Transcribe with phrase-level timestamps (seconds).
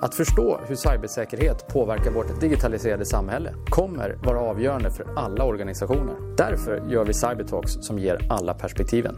[0.00, 6.36] Att förstå hur cybersäkerhet påverkar vårt digitaliserade samhälle kommer vara avgörande för alla organisationer.
[6.36, 9.16] Därför gör vi Cybertalks som ger alla perspektiven.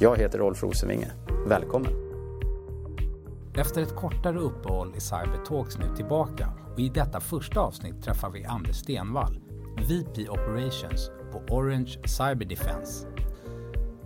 [0.00, 1.12] Jag heter Rolf Rosenvinge.
[1.46, 1.92] Välkommen!
[3.56, 8.44] Efter ett kortare uppehåll är Cybertalks nu tillbaka och i detta första avsnitt träffar vi
[8.44, 9.40] Anders Stenvall,
[9.88, 13.06] VP Operations på Orange Cyber Defense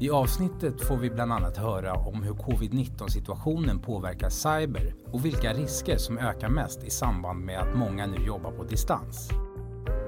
[0.01, 5.53] i avsnittet får vi bland annat höra om hur covid-19 situationen påverkar cyber och vilka
[5.53, 9.31] risker som ökar mest i samband med att många nu jobbar på distans.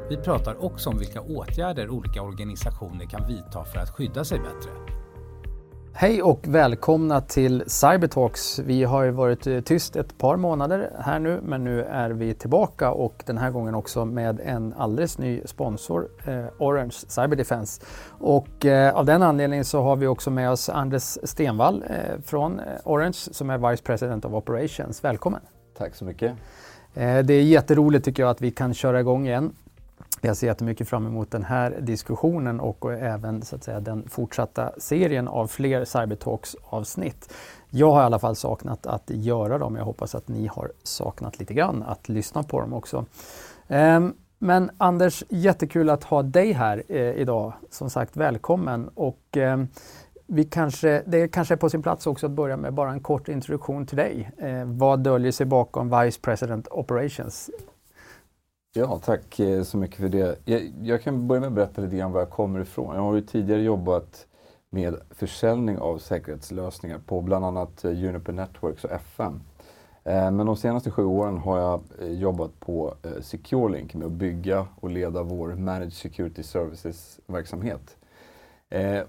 [0.08, 4.99] Vi pratar också om vilka åtgärder olika organisationer kan vidta för att skydda sig bättre.
[6.00, 8.58] Hej och välkomna till Cybertalks.
[8.58, 12.34] Vi har ju varit eh, tyst ett par månader här nu men nu är vi
[12.34, 17.82] tillbaka och den här gången också med en alldeles ny sponsor, eh, Orange Cyber Defense.
[18.08, 22.60] Och eh, av den anledningen så har vi också med oss Anders Stenvall eh, från
[22.60, 25.04] eh, Orange som är Vice President of Operations.
[25.04, 25.40] Välkommen!
[25.78, 26.32] Tack så mycket!
[26.94, 29.52] Eh, det är jätteroligt tycker jag att vi kan köra igång igen.
[30.20, 34.72] Jag ser jättemycket fram emot den här diskussionen och även så att säga, den fortsatta
[34.78, 37.32] serien av fler Cybertalks avsnitt.
[37.70, 39.76] Jag har i alla fall saknat att göra dem.
[39.76, 43.04] Jag hoppas att ni har saknat lite grann att lyssna på dem också.
[43.68, 47.52] Ehm, men Anders, jättekul att ha dig här eh, idag.
[47.70, 48.88] Som sagt, välkommen.
[48.94, 49.68] Och, ehm,
[50.26, 53.28] vi kanske, det kanske är på sin plats också att börja med bara en kort
[53.28, 54.30] introduktion till dig.
[54.38, 57.50] Eh, vad döljer sig bakom Vice President Operations?
[58.72, 60.38] Ja, tack eh, så mycket för det.
[60.44, 62.94] Jag, jag, kan börja med att berätta lite grann var jag kommer ifrån.
[62.94, 64.26] Jag har ju tidigare jobbat
[64.70, 69.40] med försäljning av säkerhetslösningar på bland annat eh, Juniper Networks och FM.
[70.04, 74.90] Eh, men de senaste sju åren har jag jobbat på SecureLink med att bygga och
[74.90, 77.96] leda vår Managed Security Services-verksamhet.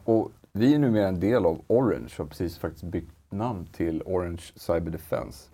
[0.03, 4.03] Och vi är numera en del av Orange och har precis faktiskt bytt namn till
[4.05, 5.49] Orange Cyber Defense.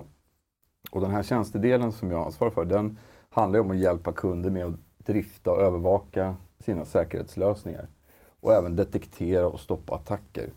[0.91, 2.97] Och den här tjänstedelen som jag ansvarar för, den
[3.41, 7.87] handlar om att hjälpa kunder med att drifta och övervaka sina säkerhetslösningar
[8.39, 10.49] och även detektera och stoppa attacker.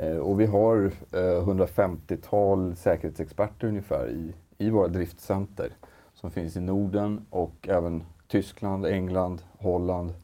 [0.00, 5.72] Eh, och vi har eh, 150-tal säkerhetsexperter ungefär i, i våra driftcenter
[6.14, 10.14] som finns i Norden och även Tyskland, England, Holland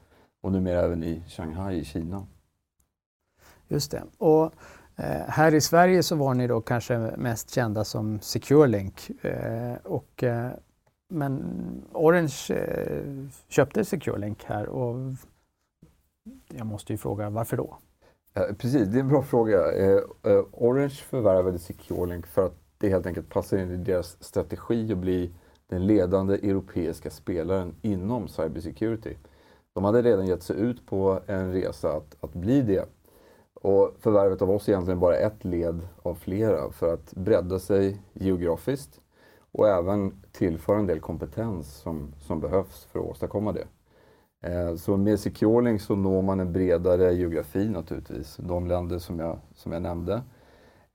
[0.43, 2.26] och numera även i Shanghai i Kina.
[3.69, 4.03] Just det.
[4.19, 4.53] Och
[4.97, 9.10] eh, här i Sverige så var ni då kanske mest kända som SecureLink.
[9.82, 10.25] Och,
[11.09, 11.42] men
[11.92, 14.97] Orange eh, köpte SecureLink här och
[16.48, 17.78] jag måste ju fråga varför då?
[18.34, 19.72] Eh, precis, det är en bra fråga.
[19.72, 24.93] Eh, eh, Orange förvärvade SecureLink för att det helt enkelt passar in i deras strategi
[24.93, 25.31] att bli
[25.66, 29.16] den ledande europeiska spelaren inom cybersecurity.
[29.72, 32.88] De hade redan gett sig ut på en resa att, att bli det.
[33.54, 38.03] Och förvärvet av oss är egentligen bara ett led av flera för att bredda sig
[38.12, 39.00] geografiskt
[39.54, 43.66] och även tillföra en del kompetens som, som behövs för att åstadkomma det.
[44.44, 49.38] Eh, så med SecureLink så når man en bredare geografi naturligtvis, de länder som jag,
[49.54, 50.22] som jag nämnde.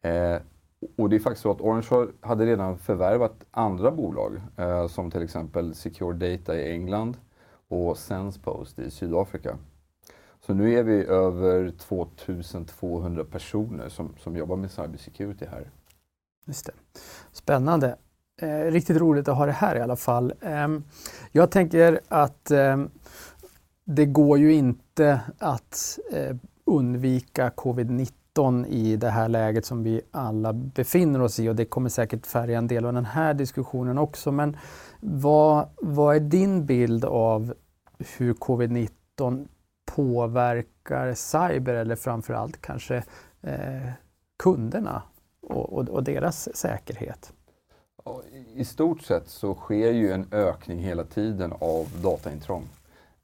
[0.01, 0.37] Eh,
[0.97, 5.23] och det är faktiskt så att Orange hade redan förvärvat andra bolag eh, som till
[5.23, 7.17] exempel Secure Data i England
[7.67, 9.57] och SensePost i Sydafrika.
[10.39, 15.71] Så nu är vi över 2200 personer som, som jobbar med cybersecurity här.
[16.45, 16.73] Just det.
[17.31, 17.97] Spännande.
[18.41, 20.33] Eh, riktigt roligt att ha det här i alla fall.
[20.41, 20.67] Eh,
[21.31, 22.77] jag tänker att eh,
[23.85, 26.35] det går ju inte att eh,
[26.65, 31.89] undvika covid-19 i det här läget som vi alla befinner oss i och det kommer
[31.89, 34.31] säkert färga en del av den här diskussionen också.
[34.31, 34.57] Men
[34.99, 37.53] vad, vad är din bild av
[38.17, 39.47] hur covid-19
[39.95, 43.03] påverkar cyber eller framförallt kanske
[43.41, 43.91] eh,
[44.43, 45.01] kunderna
[45.41, 47.33] och, och, och deras säkerhet?
[48.53, 52.67] I stort sett så sker ju en ökning hela tiden av dataintrång.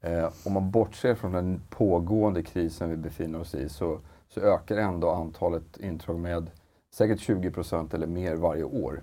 [0.00, 4.76] Eh, om man bortser från den pågående krisen vi befinner oss i så, så ökar
[4.76, 6.50] ändå antalet intrång med
[6.94, 9.02] säkert 20 procent eller mer varje år.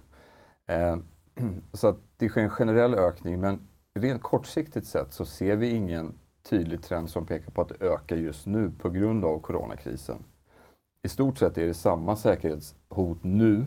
[0.68, 0.98] Eh,
[1.74, 3.68] så att det sker en generell ökning men
[4.00, 6.14] rent kortsiktigt sett så ser vi ingen
[6.50, 10.24] tydlig trend som pekar på att det ökar just nu på grund av coronakrisen.
[11.04, 13.66] I stort sett är det samma säkerhetshot nu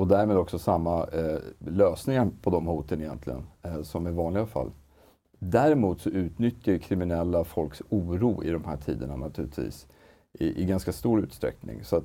[0.00, 4.70] och därmed också samma eh, lösningar på de hoten egentligen eh, som i vanliga fall.
[5.38, 9.86] Däremot så utnyttjar kriminella folks oro i de här tiderna naturligtvis
[10.32, 11.84] i, i ganska stor utsträckning.
[11.84, 12.02] Så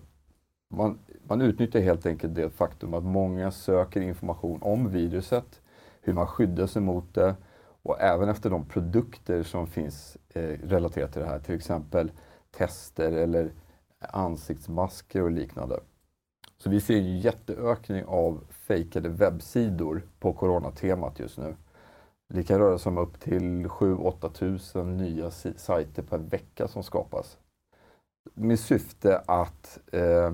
[0.69, 5.61] man, man utnyttjar helt enkelt det faktum att många söker information om viruset,
[6.01, 7.35] hur man skyddar sig mot det
[7.81, 12.11] och även efter de produkter som finns eh, relaterat till det här, till exempel
[12.57, 13.51] tester eller
[13.99, 15.79] ansiktsmasker och liknande.
[16.65, 21.55] Så vi ser en jätteökning av fejkade webbsidor på coronatemat just nu.
[22.27, 27.37] Det kan röra sig om upp till 7-8 tusen nya sajter per vecka som skapas.
[28.33, 30.33] Med syfte att eh,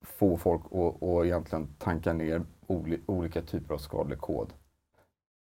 [0.00, 2.42] få folk att, att egentligen tanka ner
[3.06, 4.52] olika typer av skadlig kod.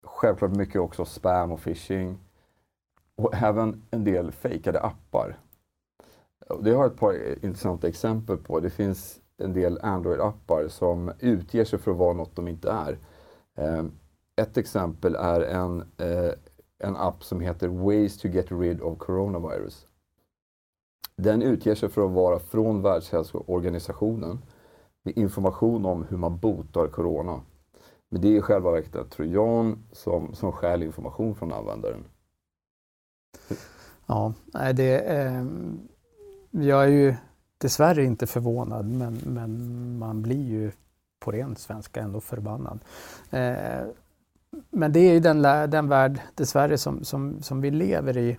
[0.03, 2.17] Självklart mycket också spam och phishing.
[3.15, 5.39] Och även en del fejkade appar.
[6.61, 8.59] Det har jag ett par intressanta exempel på.
[8.59, 12.97] Det finns en del Android-appar som utger sig för att vara något de inte är.
[13.55, 13.85] Eh,
[14.35, 16.31] ett exempel är en, eh,
[16.79, 19.87] en app som heter Ways to get rid of coronavirus.
[21.15, 24.39] Den utger sig för att vara från Världshälsoorganisationen
[25.03, 27.41] med information om hur man botar corona.
[28.09, 32.03] Men det är i själva verket en trojan som, som stjäl information från användaren.
[34.05, 34.33] Ja,
[34.75, 35.45] det, eh,
[36.51, 37.15] jag är ju
[37.57, 40.71] dessvärre inte förvånad men, men man blir ju
[41.19, 42.79] på ren svenska ändå förbannad.
[43.31, 43.85] Eh,
[44.71, 48.37] men det är ju den, den värld dessvärre som, som, som vi lever i.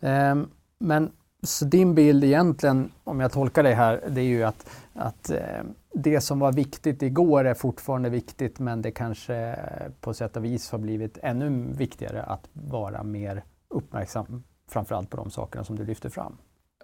[0.00, 0.34] Eh,
[0.78, 1.10] men
[1.42, 5.62] så din bild egentligen, om jag tolkar dig här, det är ju att, att eh,
[5.94, 9.56] det som var viktigt igår är fortfarande viktigt men det kanske
[10.00, 15.30] på sätt och vis har blivit ännu viktigare att vara mer uppmärksam framförallt på de
[15.30, 16.36] sakerna som du lyfter fram.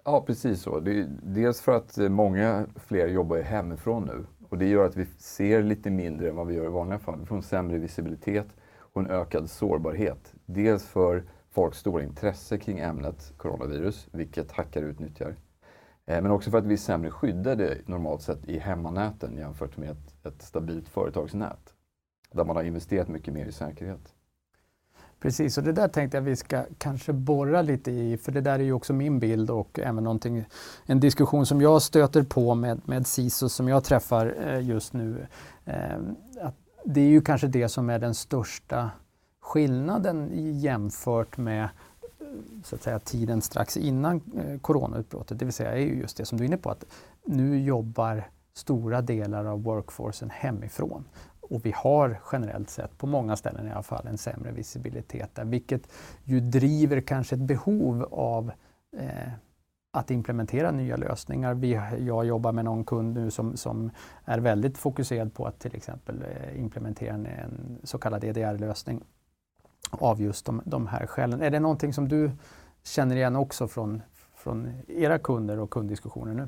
[0.05, 0.79] Ja, precis så.
[0.79, 5.05] Det dels för att eh, många fler jobbar hemifrån nu och det gör att vi
[5.17, 7.19] ser lite mindre än vad vi gör i vanliga fall.
[7.19, 8.47] Vi får en sämre visibilitet
[8.77, 10.33] och en ökad sårbarhet.
[10.45, 15.35] Dels för folks stora intresse kring ämnet coronavirus, vilket hackare utnyttjar.
[16.05, 19.89] Eh, men också för att vi är sämre skyddade normalt sett i hemmanäten jämfört med
[19.89, 21.73] ett, ett stabilt företagsnät.
[22.31, 24.13] Där man har investerat mycket mer i säkerhet.
[25.23, 28.53] Precis, och det där tänkte jag vi ska kanske borra lite i, för det där
[28.53, 30.45] är ju också min bild och även någonting,
[30.85, 35.27] en diskussion som jag stöter på med, med CISO som jag träffar eh, just nu.
[35.65, 35.97] Eh,
[36.41, 36.55] att
[36.85, 38.89] det är ju kanske det som är den största
[39.41, 40.29] skillnaden
[40.59, 41.69] jämfört med eh,
[42.63, 44.21] så att säga, tiden strax innan
[44.61, 45.39] coronautbrottet.
[45.39, 46.85] Det vill säga är ju just det som du är inne på att
[47.25, 51.05] nu jobbar stora delar av workforcen hemifrån.
[51.53, 55.45] Och vi har generellt sett, på många ställen i alla fall, en sämre visibilitet där,
[55.45, 55.87] vilket
[56.23, 58.51] ju driver kanske ett behov av
[58.97, 59.33] eh,
[59.91, 61.53] att implementera nya lösningar.
[61.53, 63.91] Vi, jag jobbar med någon kund nu som, som
[64.25, 69.03] är väldigt fokuserad på att till exempel eh, implementera en, en så kallad EDR-lösning
[69.91, 71.41] av just de, de här skälen.
[71.41, 72.31] Är det någonting som du
[72.83, 74.01] känner igen också från,
[74.35, 76.47] från era kunder och kunddiskussioner nu?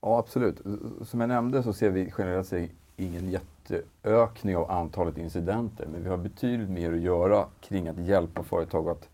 [0.00, 0.60] Ja, absolut.
[1.02, 2.70] Som jag nämnde så ser vi generellt sett
[3.04, 8.42] ingen jätteökning av antalet incidenter, men vi har betydligt mer att göra kring att hjälpa
[8.42, 9.08] företag att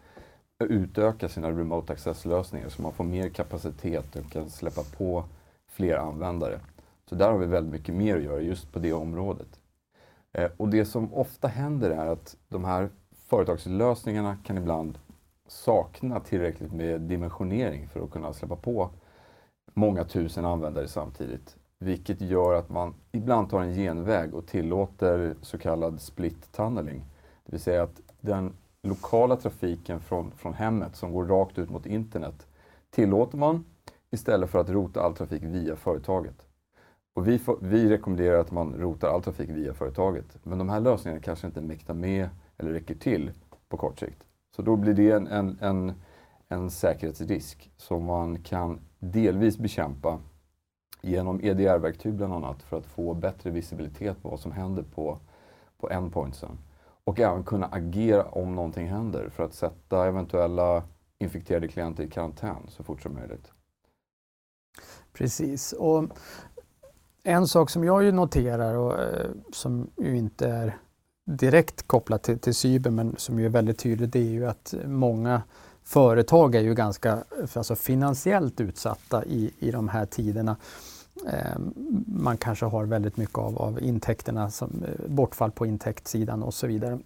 [0.58, 5.24] utöka sina remote access-lösningar så man får mer kapacitet och kan släppa på
[5.66, 6.60] fler användare.
[7.08, 9.60] Så där har vi väldigt mycket mer att göra just på det området.
[10.32, 12.88] Eh, och det som ofta händer är att de här
[13.26, 14.98] företagslösningarna kan ibland
[15.46, 18.90] sakna tillräckligt med dimensionering för att kunna släppa på
[19.74, 21.57] många tusen användare samtidigt.
[21.78, 27.04] Vilket gör att man ibland tar en genväg och tillåter så kallad split tunneling.
[27.44, 28.52] Det vill säga att den
[28.82, 32.46] lokala trafiken från, från hemmet som går rakt ut mot internet
[32.90, 33.64] tillåter man
[34.10, 36.46] istället för att rota all trafik via företaget.
[37.14, 40.38] Och vi, vi rekommenderar att man rotar all trafik via företaget.
[40.42, 42.28] Men de här lösningarna kanske inte mäktar med
[42.58, 43.30] eller räcker till
[43.68, 44.24] på kort sikt.
[44.56, 45.92] Så då blir det en, en, en,
[46.48, 50.18] en säkerhetsrisk som man kan delvis bekämpa
[51.00, 55.18] genom EDR-verktyg bland annat för att få bättre visibilitet på vad som händer på,
[55.80, 56.58] på endpointsen.
[57.04, 60.82] Och även kunna agera om någonting händer för att sätta eventuella
[61.18, 63.52] infekterade klienter i karantän så fort som möjligt.
[65.12, 65.72] Precis.
[65.72, 66.04] Och
[67.22, 70.78] en sak som jag ju noterar och eh, som ju inte är
[71.24, 74.74] direkt kopplat till, till cyber men som ju är väldigt tydligt det är ju att
[74.84, 75.42] många
[75.88, 80.56] företag är ju ganska alltså finansiellt utsatta i, i de här tiderna.
[81.26, 81.58] Eh,
[82.06, 86.66] man kanske har väldigt mycket av, av intäkterna, som, eh, bortfall på intäktssidan och så
[86.66, 86.98] vidare.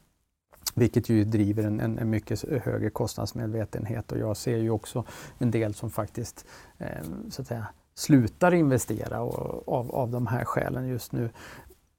[0.75, 5.05] Vilket ju driver en, en, en, mycket högre kostnadsmedvetenhet och jag ser ju också
[5.39, 6.47] en del som faktiskt
[6.79, 6.87] eh,
[7.31, 11.31] så att säga, slutar investera och, av, av de här skälen just nu.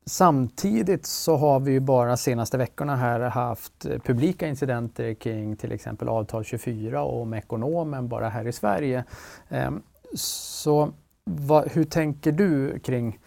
[0.05, 6.09] Samtidigt så har vi ju bara senaste veckorna här haft publika incidenter kring till exempel
[6.09, 9.03] avtal 24 och om ekonomen bara här i Sverige.
[9.49, 9.81] Ehm,
[10.15, 10.93] så
[11.23, 13.19] vad, hur tänker du kring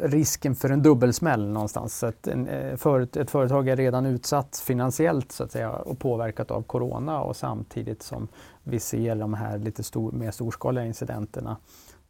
[0.00, 2.02] risken för en dubbelsmäll någonstans?
[2.02, 6.50] Att en, eh, för, ett företag är redan utsatt finansiellt så att säga och påverkat
[6.50, 8.28] av Corona och samtidigt som
[8.62, 11.56] vi ser de här lite stor, mer storskaliga incidenterna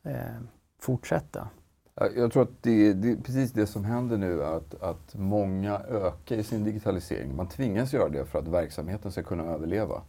[0.02, 0.14] eh,
[0.80, 1.49] fortsätta.
[2.16, 6.42] Jag tror att det, är precis det som händer nu, att, att många ökar i
[6.42, 7.37] sin digitalisering.
[7.37, 10.02] Man tvingas göra det för att verksamheten ska kunna överleva.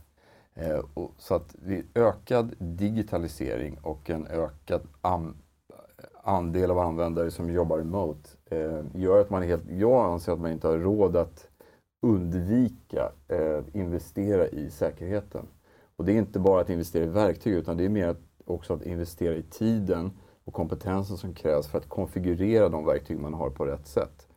[0.54, 5.36] Eh, och, så att det ökad digitalisering och en ökad an,
[6.24, 10.52] andel av användare som jobbar remote eh, gör att man helt, jag anser att man
[10.52, 11.48] inte har råd att
[12.02, 15.48] undvika eh, investera i säkerheten.
[15.96, 18.86] Och det är inte bara att investera i verktyg utan det är mer också att
[18.86, 20.12] investera i tiden
[20.46, 24.28] och kompetensen som krävs för att konfigurera de verktyg man har på rätt sätt.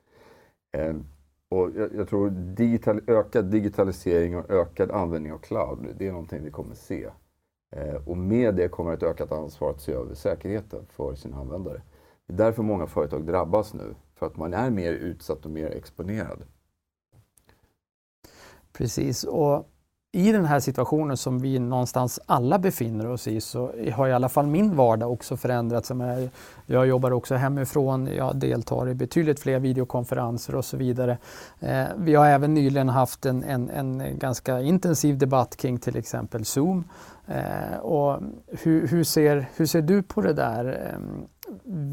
[0.73, 0.94] Eh,
[1.49, 6.44] och jag, jag, tror digital, ökad digitalisering och ökad användning av cloud, det är någonting
[6.44, 7.11] vi kommer se.
[7.76, 11.82] Eh, och med det kommer ett ökat ansvar att se över säkerheten för sina användare.
[12.26, 15.66] Det är därför många företag drabbas nu, för att man är mer utsatt och mer
[15.66, 16.44] exponerad.
[18.73, 19.70] Precis, och
[20.14, 24.28] i den här situationen som vi någonstans alla befinner oss i så har i alla
[24.28, 25.92] fall min vardag också förändrats.
[26.66, 31.18] Jag jobbar också hemifrån, jag deltar i betydligt fler videokonferenser och så vidare.
[31.61, 36.44] Eh, vi har även nyligen haft en, en, en ganska intensiv debatt kring till exempel
[36.44, 36.85] Zoom.
[37.26, 40.92] Eh, och hur, hur, ser, hur ser du på det där?
[40.94, 41.26] Ehm,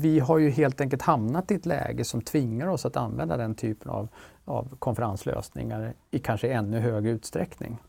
[0.02, 3.56] vi har ju helt enkelt hamnat i ett läge som tvingar oss att använda den
[3.56, 4.08] typen av,
[4.46, 7.80] av konferenslösningar i kanske ännu högre utsträckning.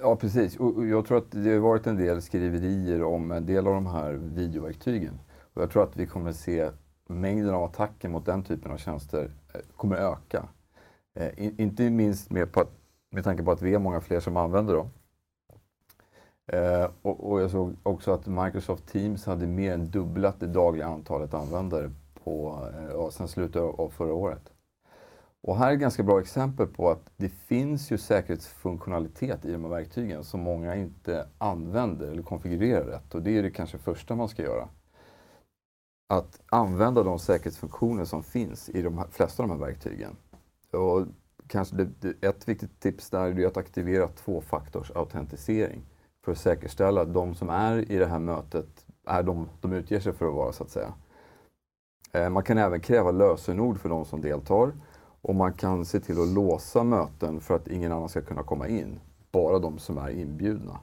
[0.00, 0.56] Ja, precis.
[0.56, 3.86] Och jag tror att det har varit en del skriverier om en del av de
[3.86, 5.20] här videoverktygen.
[5.54, 6.70] Och jag tror att vi kommer se
[7.06, 10.48] mängden av attacker mot den typen av tjänster eh, kommer öka.
[11.14, 12.64] Eh, inte minst med, på,
[13.10, 14.90] med tanke på att vi är många fler som använder dem.
[16.46, 20.86] Eh, och, och, jag såg också att Microsoft Teams hade mer än dubblat det dagliga
[20.86, 21.90] antalet användare
[22.24, 24.52] på, eh, sedan slutet av förra året.
[25.48, 29.64] Och här är ett ganska bra exempel på att det finns ju säkerhetsfunktionalitet i de
[29.64, 33.14] här verktygen som många inte använder eller konfigurerar rätt.
[33.14, 34.68] Och det är det kanske första man ska göra.
[36.08, 40.16] Att använda de säkerhetsfunktioner som finns i de flesta av de här verktygen.
[40.72, 41.06] Och
[41.46, 45.82] kanske det, det, ett viktigt tips där är att aktivera tvåfaktorsautentisering
[46.24, 50.00] för att säkerställa att de som är i det här mötet är de de utger
[50.00, 50.94] sig för att vara så att säga.
[52.12, 54.72] Eh, man kan även kräva lösenord för de som deltar
[55.28, 58.68] och man kan se till att låsa möten för att ingen annan ska kunna komma
[58.68, 59.00] in.
[59.32, 60.80] Bara de som är inbjudna.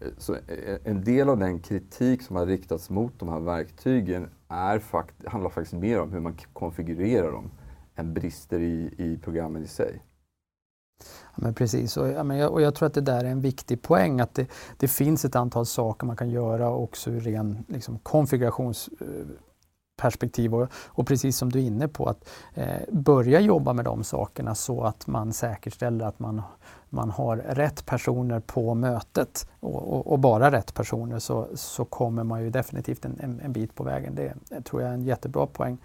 [0.00, 4.28] Eh, så eh, en del av den kritik som har riktats mot de här verktygen
[4.48, 7.50] är fakt handlar faktiskt mer om hur man konfigurerar dem
[7.94, 10.02] än brister i, i programmen i sig.
[11.34, 13.40] Ja, men precis, och, ja, men jag, och jag tror att det där är en
[13.40, 17.64] viktig poäng att det, det finns ett antal saker man kan göra också ur ren
[17.68, 19.26] liksom, konfigurations eh,
[19.96, 24.04] perspektiv och, och, precis som du är inne på att eh, börja jobba med de
[24.04, 26.42] sakerna så att man säkerställer att man,
[26.90, 32.24] man har rätt personer på mötet och, och, och bara rätt personer så, så kommer
[32.24, 34.14] man ju definitivt en, en, en bit på vägen.
[34.14, 35.78] Det, det, tror jag är en jättebra poäng.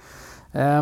[0.51, 0.81] Eh,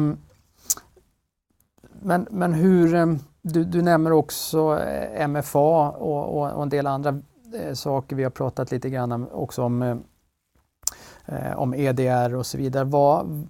[2.02, 6.88] men, men hur, eh, du, du nämner också eh, MFA och, och, och en del
[6.88, 7.22] andra
[7.54, 8.16] eh, saker.
[8.16, 9.98] Vi har pratat lite grann också om eh,
[11.28, 12.84] eh, om EDR och så vidare.
[12.84, 13.48] Vad,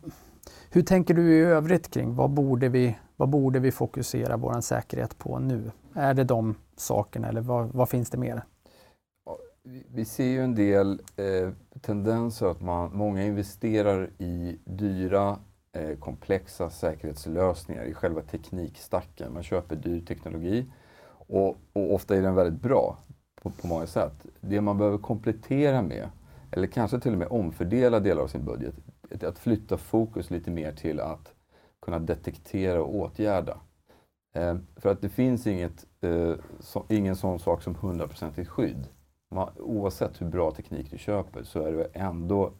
[0.70, 5.18] hur tänker du i övrigt kring vad borde vi, vad borde vi fokusera vår säkerhet
[5.18, 5.72] på nu?
[5.94, 8.44] Är det de sakerna eller vad, vad finns det mer?
[9.94, 11.50] Vi ser ju en del eh,
[11.82, 15.40] tendenser att man, många investerar i dyra
[15.72, 19.34] eh, komplexa säkerhetslösningar i själva teknikstacken.
[19.34, 20.66] Man köper dyr teknologi
[21.28, 22.98] och, och ofta är den väldigt bra
[23.42, 24.26] på, på många sätt.
[24.42, 26.10] Det man behöver komplettera med
[26.58, 28.76] eller kanske till och med omfördela delar av sin budget.
[29.24, 31.34] Att flytta fokus lite mer till att
[31.82, 33.58] kunna detektera och åtgärda.
[34.36, 38.88] Eh, för att det finns inget, eh, så, ingen sån sak som 100% skydd.
[39.32, 42.54] Man, oavsett hur bra teknik du köper så är du ändå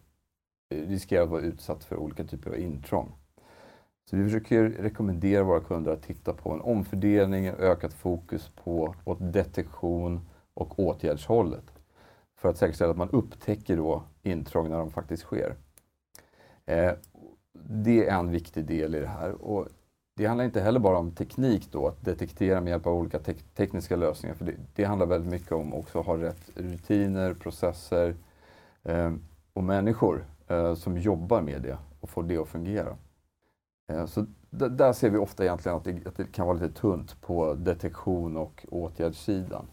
[0.70, 3.12] eh, riskerar att vara utsatt för olika typer av intrång.
[4.10, 10.22] Så vi försöker rekommendera våra kunder att titta på en omfördelning, ökat fokus på detektion
[10.54, 11.77] och åtgärdshållet
[12.38, 15.56] för att säkerställa att man upptäcker då intrång när de faktiskt sker.
[16.66, 16.92] Eh,
[17.54, 19.32] det är en viktig del i det här.
[19.32, 19.68] Och
[20.16, 23.34] det handlar inte heller bara om teknik då, att detektera med hjälp av olika te
[23.34, 24.36] tekniska lösningar.
[24.36, 28.16] För det, det, handlar väldigt mycket om också att ha rätt rutiner, processer
[28.84, 29.14] eh,
[29.54, 32.98] och människor eh, som jobbar med det och får det att fungera.
[33.90, 37.22] Eh, så där ser vi ofta egentligen att det, att det kan vara lite tunt
[37.22, 39.66] på detektion och åtgärdssidan.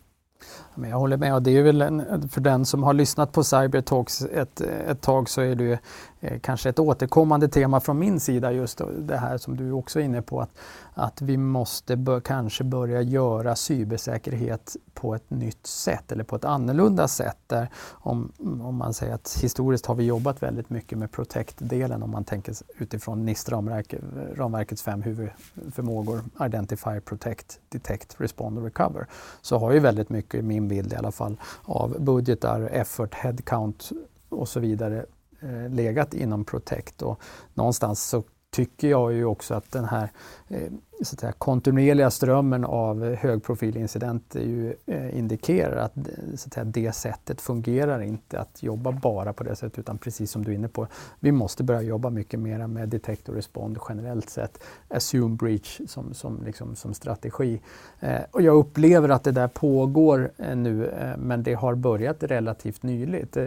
[0.75, 1.35] Men jag håller med.
[1.35, 5.29] Och det är väl en, för den som har lyssnat på Cybertalks ett, ett tag
[5.29, 5.79] så är det
[6.21, 10.05] eh, kanske ett återkommande tema från min sida just det här som du också är
[10.05, 10.51] inne på att,
[10.95, 16.45] att vi måste bör, kanske börja göra cybersäkerhet på ett nytt sätt eller på ett
[16.45, 17.37] annorlunda sätt.
[17.47, 22.11] Där om, om man säger att historiskt har vi jobbat väldigt mycket med Protect-delen om
[22.11, 29.07] man tänker utifrån NIST-ramverkets fem huvudförmågor Identify, Protect, Detect, Respond och Recover
[29.41, 33.91] så har ju väldigt mycket, min bild i alla fall, av budgetar, effort, headcount
[34.29, 35.07] och så vidare
[35.41, 37.03] eh, legat inom Protect.
[37.03, 37.21] Och
[37.55, 40.09] någonstans så tycker jag ju också att den här
[40.49, 40.73] eh,
[41.05, 45.93] så att säga, kontinuerliga strömmen av högprofilincidenter ju, eh, indikerar att,
[46.35, 50.31] så att säga, det sättet fungerar inte att jobba bara på det sättet utan precis
[50.31, 50.87] som du är inne på,
[51.21, 54.63] vi måste börja jobba mycket mer med detect och respond generellt sett.
[54.89, 57.61] Assume breach som, som, liksom, som strategi.
[58.01, 62.23] Eh, och jag upplever att det där pågår eh, nu eh, men det har börjat
[62.23, 63.37] relativt nyligt.
[63.37, 63.47] Eh,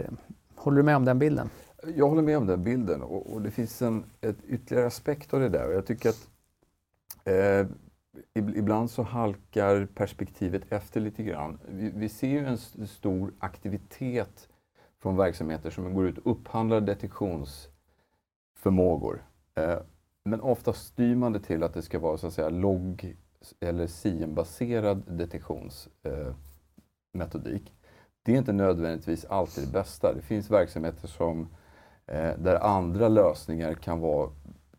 [0.54, 1.50] håller du med om den bilden?
[1.94, 5.40] Jag håller med om den bilden och, och det finns en ett ytterligare aspekt av
[5.40, 5.66] det där.
[5.66, 6.28] Och jag tycker att
[7.28, 7.66] eh,
[8.34, 11.58] ibland så halkar perspektivet efter lite grann.
[11.68, 12.58] Vi, vi ser ju en
[12.88, 14.48] stor aktivitet
[15.02, 19.24] från verksamheter som går ut och upphandlar detektionsförmågor.
[19.54, 19.78] Eh,
[20.24, 23.16] men ofta styr man det till att det ska vara så att säga logg
[23.60, 26.34] eller SIEM-baserad detektionsmetodik.
[27.14, 27.20] Eh,
[28.22, 30.14] det är inte nödvändigtvis alltid det bästa.
[30.14, 31.48] Det finns verksamheter som
[32.08, 34.30] Eh, där andra lösningar kan vara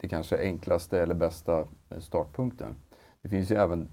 [0.02, 2.76] det kanske enklaste eller bästa eh, startpunkten.
[3.22, 3.90] Det finns ju även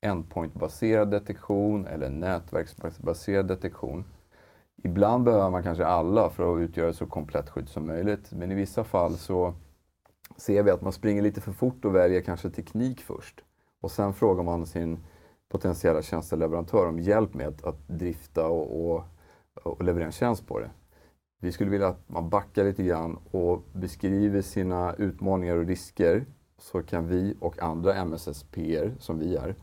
[0.00, 4.04] endpoint-baserad detektion eller nätverksbaserad detektion.
[4.82, 8.32] Ibland behöver man kanske alla för att utgöra ett så komplett skydd som möjligt.
[8.32, 9.54] Men i vissa fall så
[10.36, 13.44] ser vi att man springer lite för fort och väljer kanske teknik först.
[13.80, 14.98] Och sen frågar man sin
[15.48, 19.04] potentiella tjänsteleverantör om hjälp med att drifta och, och,
[19.62, 20.70] och leverera en tjänst på det.
[21.46, 26.26] Vi skulle vilja att man backar lite grann och beskriver sina utmaningar och risker
[26.58, 29.54] så kan vi och andra MSSPer som vi är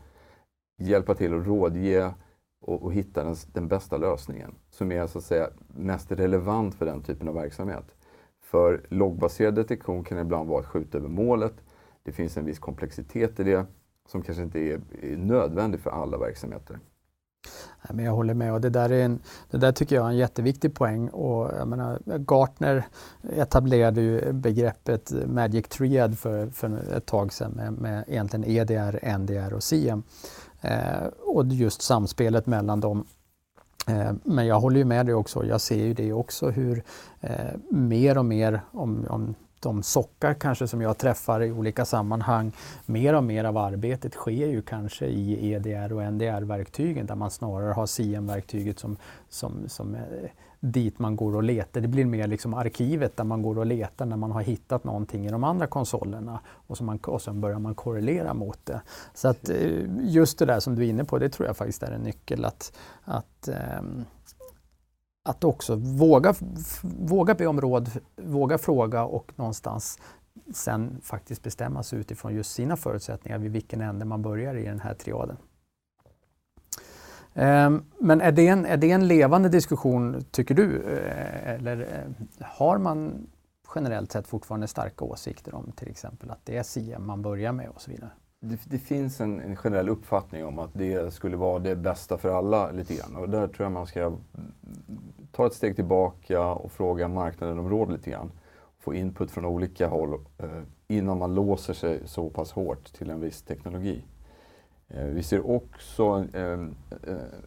[0.78, 2.14] hjälpa till att rådge
[2.60, 6.86] och, och hitta den, den, bästa lösningen som är så att säga mest relevant för
[6.86, 7.94] den typen av verksamhet.
[8.42, 11.54] För loggbaserad detektion kan ibland vara att skjuta över målet.
[12.02, 13.66] Det finns en viss komplexitet i det
[14.08, 16.78] som kanske inte är, är nödvändig för alla verksamheter.
[17.90, 19.18] Men jag håller med och det där, är en,
[19.50, 21.08] det där tycker jag är en jätteviktig poäng.
[21.08, 22.86] Och jag menar, Gartner
[23.36, 29.54] etablerade ju begreppet Magic Triad för, för ett tag sedan med, med egentligen EDR, NDR
[29.54, 30.02] och CM.
[30.60, 33.06] Eh, och just samspelet mellan dem.
[33.86, 36.82] Eh, men jag håller ju med dig också, jag ser ju det också hur
[37.20, 42.52] eh, mer och mer om, om de sockar kanske som jag träffar i olika sammanhang,
[42.86, 47.72] mer och mer av arbetet sker ju kanske i EDR och NDR-verktygen där man snarare
[47.72, 48.96] har CM-verktyget som,
[49.28, 50.00] som, som eh,
[50.60, 51.80] dit man går och letar.
[51.80, 55.26] Det blir mer liksom arkivet där man går och letar när man har hittat någonting
[55.26, 58.80] i de andra konsolerna och, så man, och sen börjar man korrelera mot det.
[59.14, 61.82] Så att eh, just det där som du är inne på, det tror jag faktiskt
[61.82, 62.72] är en nyckel att,
[63.04, 63.48] att
[63.78, 64.04] um,
[65.24, 66.34] att också våga,
[66.82, 69.98] våga be om råd, våga fråga och någonstans
[70.54, 74.80] sen faktiskt bestämma sig utifrån just sina förutsättningar vid vilken ände man börjar i den
[74.80, 75.36] här triaden.
[77.34, 80.82] Ehm, men är det, en, är det en levande diskussion, tycker du?
[80.82, 83.26] Eh, eller eh, har man
[83.74, 87.68] generellt sett fortfarande starka åsikter om till exempel att det är SIEM man börjar med
[87.68, 88.10] och så vidare?
[88.46, 92.28] Det, det finns en, en, generell uppfattning om att det skulle vara det bästa för
[92.28, 93.16] alla lite grann.
[93.16, 94.12] Och där tror jag man ska
[95.32, 98.30] ta ett steg tillbaka och fråga marknaden om råd lite grann.
[98.78, 100.48] Få input från olika håll eh,
[100.88, 104.04] innan man låser sig så pass hårt till en viss teknologi.
[104.88, 106.58] Eh, vi ser också eh,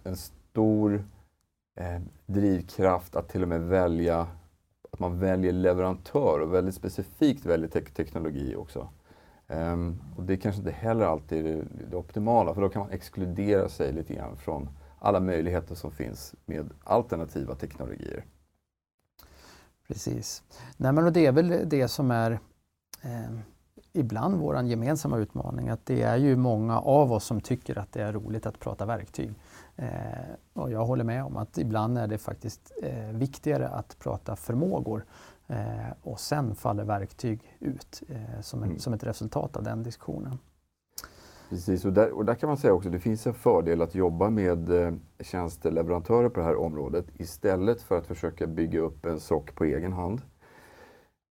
[0.03, 1.05] en stor
[1.79, 4.27] eh, drivkraft att till och med välja
[4.91, 8.89] att man väljer leverantör och väldigt specifikt väljer te teknologi också.
[9.49, 12.91] Um, och det kanske inte heller alltid är det, det optimala för då kan man
[12.91, 18.25] exkludera sig lite grann från alla möjligheter som finns med alternativa teknologier.
[19.87, 20.43] Precis.
[20.77, 22.31] Nej, men det är väl det som är
[23.01, 23.39] eh,
[23.93, 28.01] ibland vår gemensamma utmaning, att det är ju många av oss som tycker att det
[28.01, 29.33] är roligt att prata verktyg.
[29.75, 29.87] Eh,
[30.53, 35.05] och jag håller med om att ibland är det faktiskt eh, viktigare att prata förmågor
[35.47, 38.79] eh, och sen faller verktyg ut eh, som, en, mm.
[38.79, 40.39] som ett resultat av den diskussionen.
[41.49, 43.95] Precis, och där, och där kan man säga också att det finns en fördel att
[43.95, 49.19] jobba med eh, tjänsteleverantörer på det här området istället för att försöka bygga upp en
[49.19, 50.21] SOC på egen hand.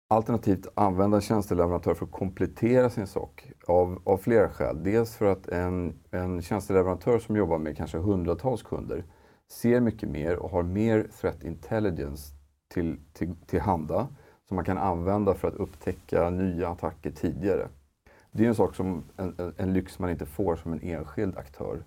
[0.08, 3.30] Alternativt använda tjänsteleverantör för att komplettera sin SOC
[3.66, 4.82] av, av flera skäl.
[4.82, 9.04] Dels för att en, en tjänsteleverantör som jobbar med kanske hundratals kunder
[9.50, 12.34] ser mycket mer och har mer threat intelligence
[12.72, 14.08] till, till, till handa
[14.48, 17.68] som man kan använda för att upptäcka nya attacker tidigare.
[18.30, 21.84] Det är en sak som en, en lyx man inte får som en enskild aktör.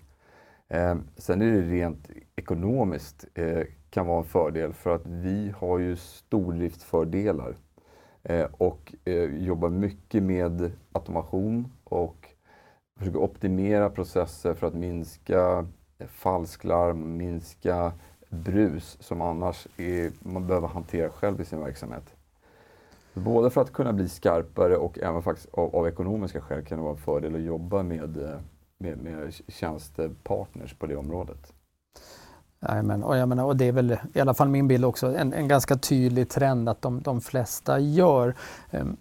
[0.68, 5.78] Eh, sen är det rent ekonomiskt eh, kan vara en fördel för att vi har
[5.78, 7.56] ju stordriftsfördelar
[8.22, 12.28] eh, och eh, jobbar mycket med automation och
[12.98, 15.66] försöker optimera processer för att minska
[15.98, 17.92] eh, falsklarm, minska
[18.36, 22.14] brus som annars är, man behöver hantera själv i sin verksamhet.
[23.14, 26.84] Både för att kunna bli skarpare och även faktiskt av, av ekonomiska skäl kan det
[26.84, 28.38] vara en fördel att jobba med, eh,
[28.78, 31.52] med, med tjänstepartners på det området.
[32.60, 33.04] Amen.
[33.04, 35.48] och, jag menar, och det är väl i alla fall min bild också en, en
[35.48, 38.34] ganska tydlig trend att de, de flesta gör.
[38.70, 38.96] Ehm,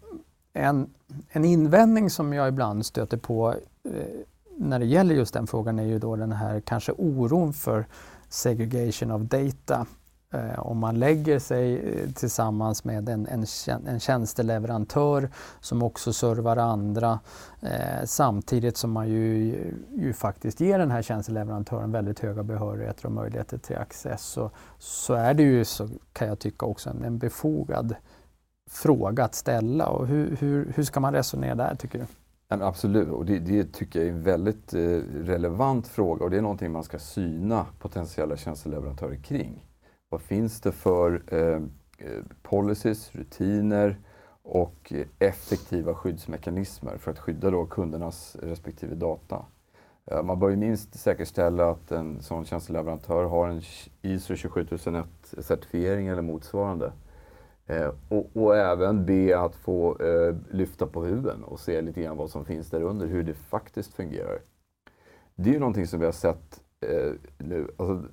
[0.54, 0.90] en,
[1.30, 3.92] en invändning som jag ibland stöter på eh,
[4.58, 7.86] när det gäller just den frågan är ju då den här kanske oron för
[8.30, 9.86] segregation of data.
[10.36, 13.46] Eh, om man lägger sig eh, tillsammans med en, en,
[13.88, 15.30] en tjänsteleverantör
[15.62, 17.20] som också servar andra
[17.62, 19.56] eh, samtidigt som man ju,
[19.98, 25.14] ju faktiskt ger den här tjänsteleverantören väldigt höga behörigheter och möjligheter till access så, så
[25.14, 27.96] är det ju, så kan jag tycka, också en, en befogad
[28.70, 29.88] fråga att ställa.
[29.88, 32.06] Och hur, hur, hur ska man resonera där tycker du?
[32.48, 34.80] Absolut, och det, det, tycker jag är en väldigt eh,
[35.14, 39.66] relevant fråga och det är någonting man ska syna potentiella tjänsteleverantörer kring.
[40.10, 41.62] Vad finns det för eh,
[42.08, 44.00] eh, policies, rutiner
[44.44, 49.46] och effektiva skyddsmekanismer för att skydda då kundernas respektive data?
[50.12, 53.62] Eh, man bör ju minst säkerställa att en sån tjänsteleverantör har en
[54.02, 55.06] ISO 27001
[55.40, 56.92] certifiering eller motsvarande.
[57.68, 62.18] Eh, och, och, även be att få eh, lyfta på huven och se lite grann
[62.18, 64.40] vad som finns där under, hur det faktiskt fungerar.
[65.36, 67.68] Det är ju någonting som vi har sett eh, nu.
[67.78, 68.04] Alltså,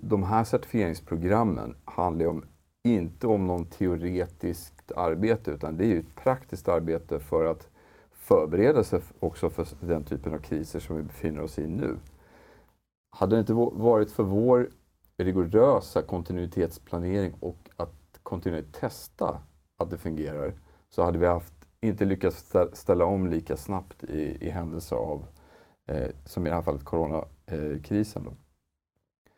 [0.00, 2.44] de här certifieringsprogrammen handlar ju om,
[2.84, 7.68] inte om någon teoretiskt arbete utan det är ju ett praktiskt arbete för att
[8.12, 11.96] förbereda sig också för den typen av kriser som vi befinner oss i nu.
[13.10, 14.70] Hade det inte varit för vår
[15.16, 17.67] rigorösa kontinuitetsplanering och
[18.28, 19.40] kontinuerligt testa
[19.78, 20.52] att det fungerar
[20.88, 25.26] så hade vi haft, inte lyckats ställa om lika snabbt i, i händelse av,
[25.86, 28.24] eh, som i det här fallet, coronakrisen.
[28.24, 28.32] Då.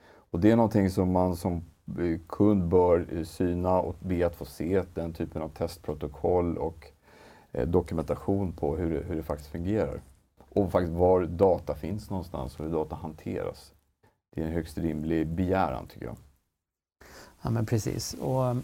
[0.02, 1.56] Och det är någonting som man som
[1.98, 6.86] eh, kund bör eh, syna och be att få se den typen av testprotokoll och
[7.52, 10.02] eh, dokumentation på hur det, hur det faktiskt fungerar.
[10.48, 13.74] Och faktiskt var data finns någonstans och hur data hanteras.
[14.34, 16.16] Det är en högst rimlig begäran tycker jag.
[17.42, 18.14] Ja men precis.
[18.14, 18.56] Och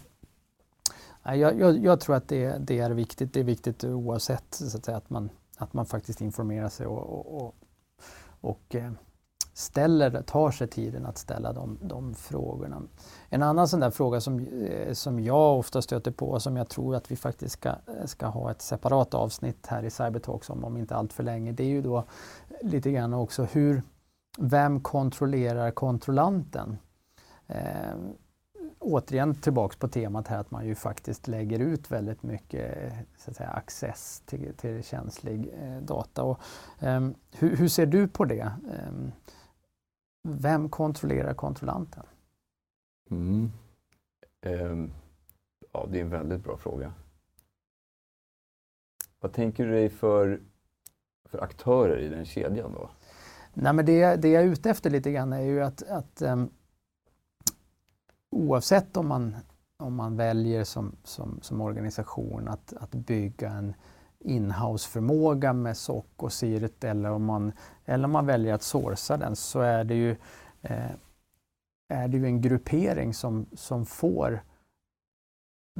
[1.34, 3.32] jag, jag, jag, tror att det, det, är viktigt.
[3.32, 7.18] Det är viktigt oavsett så att, säga, att, man, att man faktiskt informerar sig och,
[7.18, 7.54] och, och,
[8.40, 8.92] och eh,
[9.56, 12.82] ställer, tar sig tiden att ställa de, de frågorna.
[13.28, 16.68] En annan sån där fråga som, eh, som jag ofta stöter på och som jag
[16.68, 20.76] tror att vi faktiskt ska, ska ha ett separat avsnitt här i Cybertalks om, om
[20.76, 22.04] inte allt för länge, det är ju då
[22.62, 23.82] lite grann också hur,
[24.38, 26.78] vem kontrollerar kontrollanten?
[27.46, 27.94] Eh,
[28.86, 33.36] återigen tillbaks på temat här att man ju faktiskt lägger ut väldigt mycket så att
[33.36, 36.22] säga, access till, till känslig eh, data.
[36.22, 36.40] Och,
[36.80, 38.52] eh, hur, hur, ser du på det?
[38.72, 38.92] Eh,
[40.28, 42.02] vem kontrollerar kontrollanten?
[43.10, 43.52] Mm.
[44.46, 44.92] Um,
[45.72, 46.92] ja, det är en väldigt bra fråga.
[49.20, 50.40] Vad tänker du dig för,
[51.28, 52.90] för aktörer i den kedjan då?
[53.54, 56.50] Nej, men det, det jag är ute efter lite grann är ju att, att um,
[58.36, 59.36] oavsett om man,
[59.78, 63.74] om man väljer som, som, som organisation att, att bygga en
[64.18, 67.52] inhouse-förmåga med SOC och CIRT eller om man,
[67.84, 70.16] eller om man väljer att sourca den så är det ju,
[70.62, 70.90] eh,
[71.88, 74.42] är det ju en gruppering som, som får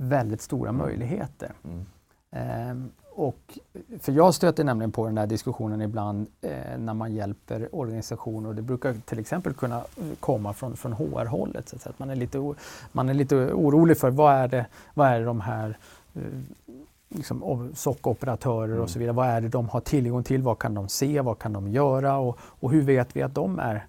[0.01, 1.53] väldigt stora möjligheter.
[1.65, 1.87] Mm.
[2.31, 3.59] Eh, och,
[4.01, 8.55] för jag stöter nämligen på den här diskussionen ibland eh, när man hjälper organisationer och
[8.55, 9.83] det brukar till exempel kunna
[10.21, 11.69] komma från, från HR-hållet.
[11.69, 12.55] Så att man, är lite,
[12.93, 15.79] man är lite orolig för vad är det, vad är det de här
[16.15, 16.23] eh,
[17.09, 18.81] liksom, sockoperatörer mm.
[18.81, 21.39] och så vidare, vad är det de har tillgång till, vad kan de se, vad
[21.39, 23.87] kan de göra och, och hur vet vi att de är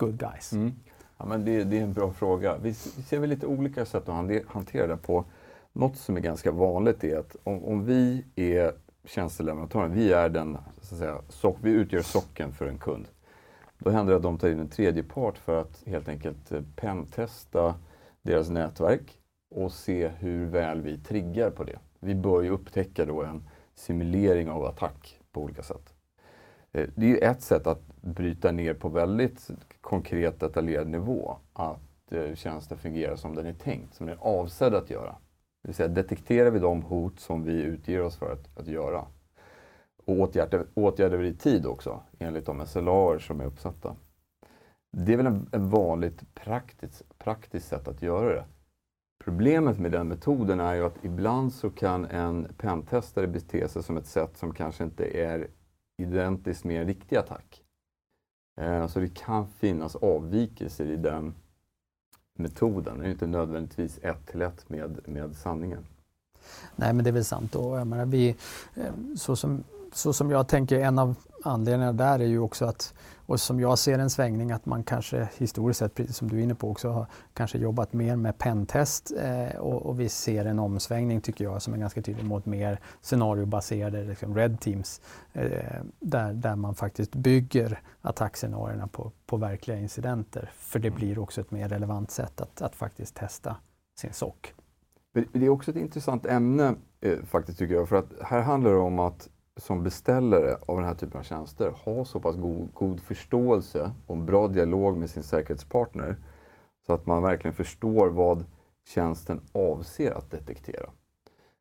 [0.00, 0.52] good guys?
[0.52, 0.72] Mm.
[1.18, 2.56] Ja, men det, det, är en bra fråga.
[2.56, 5.24] Vi, vi ser väl lite olika sätt att hantera det på.
[5.76, 10.58] Något som är ganska vanligt är att om, om vi är tjänsteleverantören, vi är den,
[10.80, 13.08] så att säga, sock, vi utgör socken för en kund.
[13.78, 16.60] Då händer det att de tar in en tredje part för att helt enkelt eh,
[16.76, 17.74] pentesta
[18.22, 19.18] deras nätverk
[19.50, 21.78] och se hur väl vi triggar på det.
[22.00, 25.94] Vi bör ju upptäcka då en simulering av attack på olika sätt.
[26.72, 32.12] Eh, det är ju ett sätt att bryta ner på väldigt konkret detaljerad nivå att
[32.12, 35.16] eh, tjänsten fungerar som den är tänkt, som den är avsedd att göra.
[35.64, 39.04] Det vill säga detekterar vi de hot som vi utger oss för att, att göra.
[40.06, 43.96] Och åtgärdar, åtgärder vi i tid också, enligt de SLA som är uppsatta.
[44.96, 48.44] Det är väl en, en vanligt praktiskt, praktiskt sätt att göra det.
[49.24, 53.96] Problemet med den metoden är ju att ibland så kan en pentestare bete sig som
[53.96, 55.48] ett sätt som kanske inte är
[56.02, 57.62] identiskt med en riktig attack.
[58.60, 61.34] Eh, så det kan finnas avvikelser i den
[62.38, 62.98] metoden.
[62.98, 65.86] Det är inte nödvändigtvis ett till ett med, med sanningen.
[66.76, 67.52] Nej men det är väl sant.
[67.52, 67.76] Då.
[67.76, 68.28] jag menar, vi,
[68.74, 71.14] eh, så, som, så som jag tänker, en av
[71.46, 72.94] anledningarna där är ju också att
[73.26, 76.42] och som jag ser en svängning att man kanske historiskt sett, precis som du är
[76.42, 80.58] inne på också, har kanske jobbat mer med pentest eh, och, och, vi ser en
[80.58, 85.00] omsvängning tycker jag som är ganska tydlig mot mer scenariobaserade liksom red teams
[85.32, 90.50] eh, där, där man faktiskt bygger attackscenarierna på, på verkliga incidenter.
[90.56, 93.56] För det blir också ett mer relevant sätt att, att faktiskt testa
[94.00, 94.34] sin SOC.
[95.32, 98.78] Det är också ett intressant ämne eh, faktiskt tycker jag, för att här handlar det
[98.78, 103.00] om att som beställare av den här typen av tjänster ha så pass god, god
[103.00, 106.16] förståelse och en bra dialog med sin säkerhetspartner
[106.86, 108.44] så att man verkligen förstår vad
[108.84, 110.90] tjänsten avser att detektera.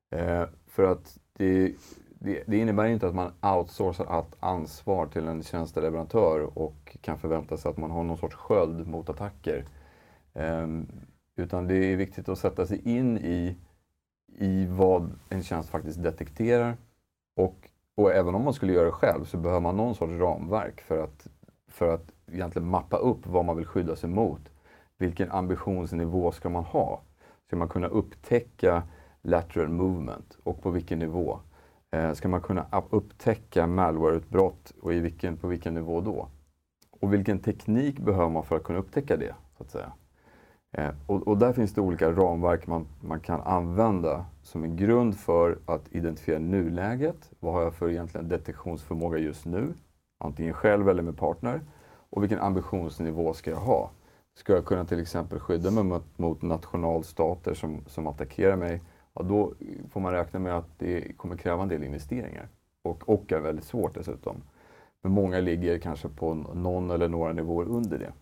[0.10, 1.76] Eh, för att det,
[2.20, 7.58] det, det, innebär inte att man outsourcar allt ansvar till en tjänsteleverantör och kan förvänta
[7.58, 9.66] sig att man har någon sorts sköld mot attacker.
[10.34, 10.68] Eh,
[11.36, 13.58] utan det är viktigt att sätta sig in i,
[14.38, 16.78] i vad en tjänst faktiskt detekterar
[17.36, 20.82] och och även om man skulle göra det själv så behöver man någon sorts ramverk
[20.82, 21.28] för att,
[21.68, 24.42] för att egentligen mappa upp vad man vill skydda sig mot.
[24.98, 27.02] Vilken ambitionsnivå ska man ha?
[27.48, 28.84] Ska man kunna upptäcka
[29.22, 31.40] lateral movement och på vilken nivå?
[31.92, 36.28] Eh, ska man kunna upptäcka malwareutbrott och i vilken, på vilken nivå då?
[37.00, 39.36] Och vilken teknik behöver man för att kunna upptäcka det?
[39.58, 39.94] så att säga?
[40.74, 45.18] Eh, och, och, där finns det olika ramverk man, man kan använda som en grund
[45.18, 47.32] för att identifiera nuläget.
[47.40, 49.74] Vad har jag för egentligen detektionsförmåga just nu?
[50.20, 51.62] Antingen själv eller med partner.
[52.10, 53.92] Och vilken ambitionsnivå ska jag ha?
[54.36, 58.82] Ska jag kunna till exempel skydda mig mot, mot nationalstater som, som attackerar mig?
[59.14, 59.54] Ja, då
[59.90, 62.48] får man räkna med att det kommer kräva en del investeringar.
[62.82, 64.36] Och, och är väldigt svårt dessutom.
[65.02, 68.14] Men många ligger kanske på någon eller några nivåer under det.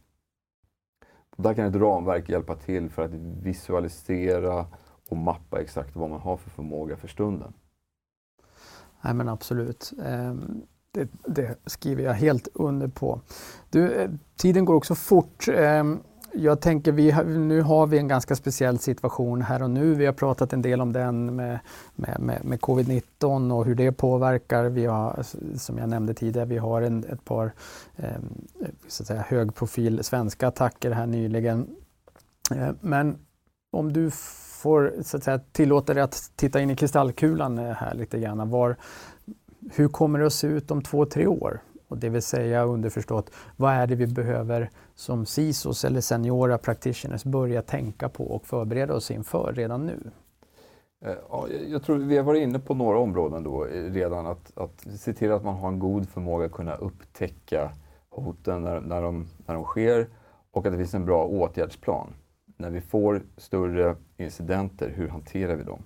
[1.37, 3.11] Där kan ett ramverk hjälpa till för att
[3.43, 4.65] visualisera
[5.09, 7.53] och mappa exakt vad man har för förmåga för stunden.
[9.01, 9.93] Nej men absolut.
[10.05, 13.21] Ehm, det, det skriver jag helt under på.
[13.69, 15.47] Du, eh, tiden går också fort.
[15.47, 15.99] Ehm,
[16.33, 19.95] jag tänker, vi, nu har vi en ganska speciell situation här och nu.
[19.95, 21.59] Vi har pratat en del om den med,
[21.95, 24.65] med, med, med covid-19 och hur det påverkar.
[24.65, 25.23] Vi har,
[25.57, 27.51] som jag nämnde tidigare, vi har en, ett par
[27.95, 28.05] eh,
[28.87, 31.67] så att säga, högprofil svenska attacker här nyligen.
[32.55, 33.17] Eh, men
[33.71, 37.93] om du får så att säga, tillåta dig att titta in i kristallkulan eh, här
[37.93, 38.49] lite grann.
[38.49, 38.75] Var,
[39.71, 41.61] hur kommer det att se ut om två, tre år?
[41.87, 44.69] Och det vill säga underförstått, vad är det vi behöver
[45.01, 50.11] som CISOs eller seniora practitioners börja tänka på och förbereda oss inför redan nu?
[51.05, 54.25] Eh, ja, jag tror vi har varit inne på några områden då eh, redan.
[54.25, 57.71] Att, att se till att man har en god förmåga att kunna upptäcka
[58.09, 60.07] hoten när, när, de, när de sker
[60.51, 62.13] och att det finns en bra åtgärdsplan.
[62.57, 65.83] När vi får större incidenter, hur hanterar vi dem?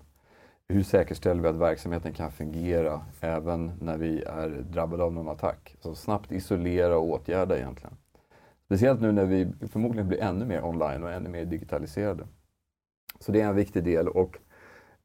[0.68, 5.76] hur säkerställer vi att verksamheten kan fungera även när vi är drabbade av någon attack?
[5.80, 7.98] Så snabbt isolera och åtgärda egentligen.
[8.66, 12.28] Speciellt nu när vi förmodligen blir ännu mer online och ännu mer digitaliserade.
[13.20, 14.38] Så det är en viktig del och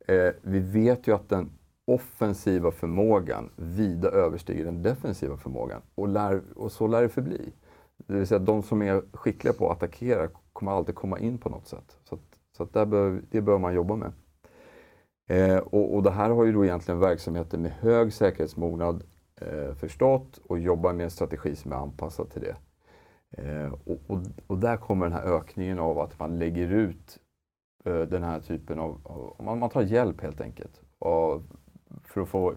[0.07, 1.51] eh, vi vet ju att den
[1.87, 7.53] offensiva förmågan vida överstiger den defensiva förmågan och, lär, och så lär det förbli.
[7.96, 11.38] Det vill säga att de som är skickliga på att attackera kommer alltid komma in
[11.38, 11.99] på något sätt.
[12.05, 12.20] Så, att,
[12.57, 14.12] så att bör, det bör man jobba med.
[15.29, 19.03] Eh, och, och, det här har ju då egentligen verksamheter med hög säkerhetsmognad
[19.40, 22.57] eh, förstått och jobbar med en strategi som är anpassad till det.
[23.31, 27.19] Eh, och, och, och, där kommer den här ökningen av att man lägger ut
[27.85, 31.57] eh, den här typen av, av man, man, tar hjälp helt enkelt av,
[32.05, 32.55] för att få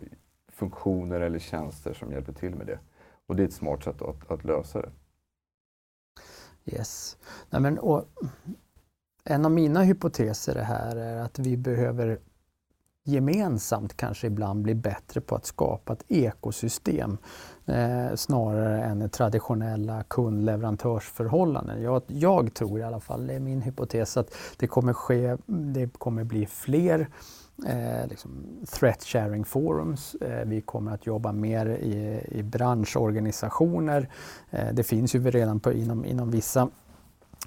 [0.47, 2.79] funktioner eller tjänster som hjälper till med det.
[3.27, 4.91] Och det är ett smart sätt att, att lösa det.
[6.65, 7.17] Yes.
[7.49, 8.05] Nej, men, och,
[9.23, 12.19] en av mina hypoteser här är att vi behöver
[13.03, 17.17] gemensamt kanske ibland blir bättre på att skapa ett ekosystem
[17.65, 21.81] eh, snarare än traditionella kundleverantörsförhållanden.
[21.81, 25.97] Jag, jag, tror i alla fall, det är min hypotes, att det kommer, ske, det
[25.97, 27.07] kommer bli fler
[27.67, 30.15] eh, liksom threat sharing forums.
[30.15, 34.09] Eh, vi kommer att jobba mer i, i branschorganisationer.
[34.49, 36.69] Eh, det finns ju redan på, inom, inom vissa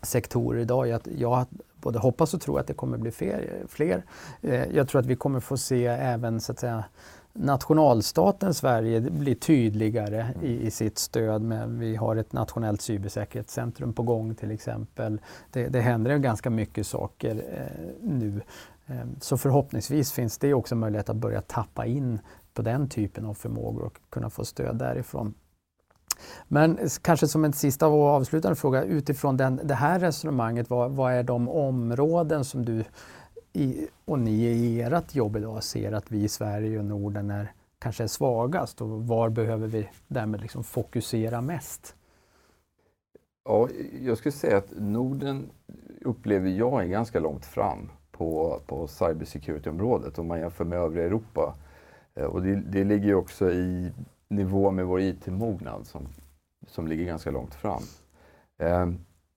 [0.03, 0.89] sektorer idag.
[0.89, 1.47] Jag, jag
[1.87, 3.65] både hoppas och tror att det kommer bli fler.
[3.69, 4.05] fler.
[4.41, 6.85] Eh, jag tror att vi kommer få se även så att säga,
[7.33, 11.43] nationalstaten Sverige blir tydligare i, i, sitt stöd.
[11.43, 15.21] Men vi har ett nationellt cybersäkerhetscentrum på gång till exempel.
[15.53, 18.41] Det, det händer ganska mycket saker eh, nu.
[18.87, 22.19] Eh, så förhoppningsvis finns det också möjlighet att börja tappa in
[22.55, 25.35] på den typen av förmågor och kunna få stöd därifrån.
[26.49, 31.13] Men kanske som en sista och avslutande fråga utifrån den, det här resonemanget, vad, vad
[31.13, 32.85] är de områden som du
[33.53, 37.53] i, och ni i ert jobb idag ser att vi i Sverige och Norden är
[37.79, 41.95] kanske är svagast och var behöver vi därmed liksom fokusera mest?
[43.45, 43.69] Ja,
[44.03, 45.51] jag skulle säga att Norden
[46.01, 51.55] upplever jag är ganska långt fram på, på cybersecurity-området om man jämför med övriga Europa.
[52.15, 53.93] Eh, och det, det ligger också i
[54.29, 56.09] nivå med vår IT-mognad som,
[56.67, 57.83] som ligger ganska långt fram.
[58.59, 58.87] Eh,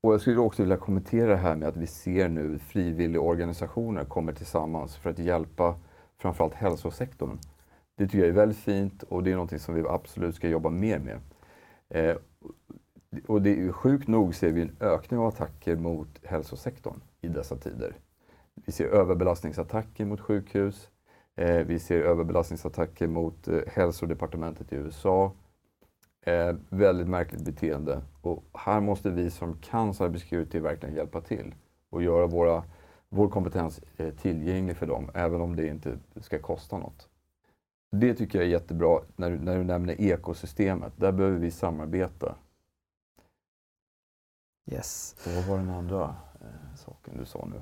[0.01, 4.33] och jag skulle också vilja kommentera det här med att vi ser nu frivilligorganisationer kommer
[4.33, 5.75] tillsammans för att hjälpa
[6.17, 7.37] framförallt hälsosektorn.
[7.97, 10.69] Det tycker jag är väldigt fint och det är någonting som vi absolut ska jobba
[10.69, 11.19] mer med.
[11.89, 12.15] Eh,
[13.27, 17.55] och det är sjukt nog ser vi en ökning av attacker mot hälsosektorn i dessa
[17.55, 17.95] tider.
[18.65, 20.89] Vi ser överbelastningsattacker mot sjukhus.
[21.35, 25.31] Eh, vi ser överbelastningsattacker mot eh, hälsodepartementet i USA.
[26.21, 28.01] Eh, väldigt märkligt beteende.
[28.21, 31.55] Och här måste vi som kan cybersecurity verkligen hjälpa till
[31.89, 32.63] och göra våra,
[33.09, 37.09] vår kompetens eh, tillgänglig för dem, även om det inte ska kosta något.
[37.91, 40.93] Det tycker jag är jättebra när, när du nämner ekosystemet.
[40.95, 42.35] Där behöver vi samarbeta.
[44.71, 45.15] Yes.
[45.25, 47.61] Och vad var den andra eh, saken du sa nu?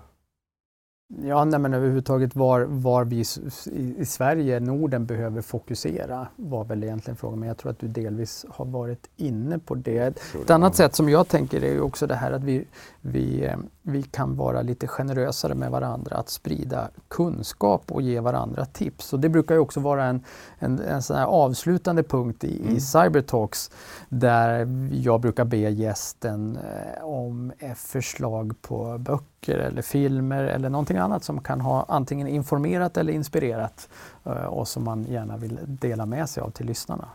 [1.09, 3.23] Ja, nej, men överhuvudtaget var, var vi
[3.71, 7.39] i, i, Sverige, Norden, behöver fokusera var väl egentligen frågan.
[7.39, 10.17] Men jag tror att du delvis har varit inne på det.
[10.41, 12.65] Ett annat sätt som jag tänker är också det här att vi,
[13.01, 18.65] vi, eh, vi kan vara lite generösare med varandra att sprida kunskap och ge varandra
[18.65, 19.13] tips.
[19.13, 20.23] Och det brukar ju också vara en,
[20.59, 22.75] en, en sån avslutande punkt i, mm.
[22.75, 23.71] i Cybertalks
[24.09, 31.23] där jag brukar be gästen eh, om förslag på böcker eller filmer eller någonting annat
[31.23, 33.89] som kan ha antingen informerat eller inspirerat
[34.25, 37.09] eh, och som man gärna vill dela med sig av till lyssnarna.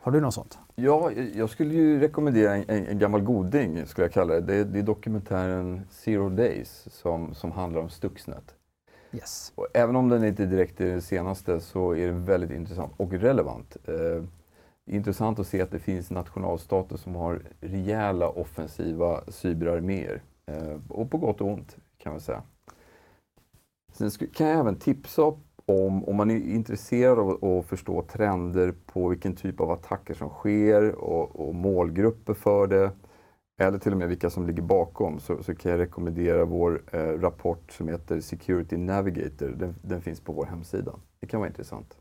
[0.00, 0.58] Har du något sånt?
[0.74, 4.40] Ja, jag skulle ju rekommendera en, en, en gammal goding, skulle jag kalla det.
[4.40, 4.64] det.
[4.64, 8.54] Det är dokumentären Zero Days som, som handlar om Stuxnet.
[9.12, 9.52] Yes.
[9.54, 13.12] Och även om den inte direkt är det senaste så är den väldigt intressant och
[13.12, 13.76] relevant.
[13.84, 14.24] Eh,
[14.86, 20.22] intressant att se att det finns nationalstater som har rejäla offensiva cyberarméer.
[20.46, 22.42] Eh, och på gott och ont kan man säga.
[23.92, 25.22] Sen kan jag även tipsa
[25.66, 30.28] om, om man är intresserad av att förstå trender på vilken typ av attacker som
[30.28, 32.90] sker och, och målgrupper för det,
[33.60, 36.98] eller till och med vilka som ligger bakom, så, så kan jag rekommendera vår eh,
[36.98, 39.48] rapport som heter Security Navigator.
[39.48, 40.94] Den, den, finns på vår hemsida.
[41.20, 41.96] Det kan vara intressant.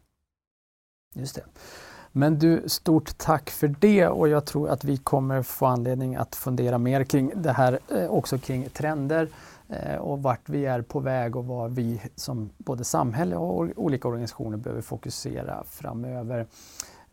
[1.15, 1.43] Just det.
[2.11, 6.35] Men du, stort tack för det och jag tror att vi kommer få anledning att
[6.35, 9.29] fundera mer kring det här, eh, också kring trender
[9.71, 14.07] Eh, och vart vi är på väg och vad vi som både samhälle och olika
[14.07, 16.47] organisationer behöver fokusera framöver.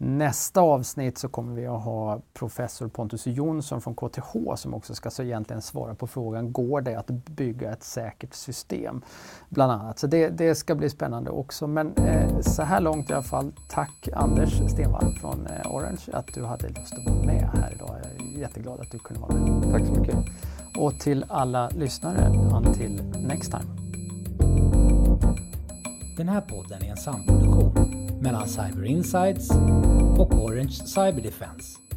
[0.00, 5.10] Nästa avsnitt så kommer vi att ha professor Pontus Jonsson från KTH som också ska
[5.10, 9.02] så egentligen svara på frågan, går det att bygga ett säkert system?
[9.48, 9.98] Bland annat.
[9.98, 11.66] Så det, det ska bli spännande också.
[11.66, 16.26] Men eh, så här långt i alla fall, tack Anders Stenvall från eh, Orange att
[16.34, 17.96] du hade lust att vara med här idag.
[18.02, 19.72] Jag är jätteglad att du kunde vara med.
[19.72, 20.16] Tack så mycket.
[20.78, 23.64] Och till alla lyssnare, until next time.
[26.16, 29.50] Den här podden är en samproduktion mellan Cyber Insights
[30.18, 31.87] och Orange Cyber Defense